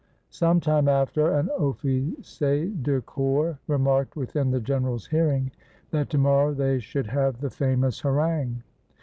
[0.31, 5.51] Sometime after, an officer de corps remarked within the general's hearing
[5.91, 8.63] that to morrow they should have the famous harangue.